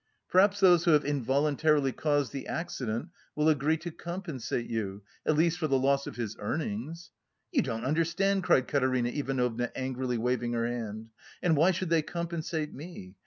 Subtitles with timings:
[0.29, 5.59] "Perhaps those who have involuntarily caused the accident will agree to compensate you, at least
[5.59, 7.11] for the loss of his earnings."
[7.51, 11.09] "You don't understand!" cried Katerina Ivanovna angrily waving her hand.
[11.43, 13.13] "And why should they compensate me?